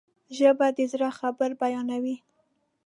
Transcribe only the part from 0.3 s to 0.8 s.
ژبه د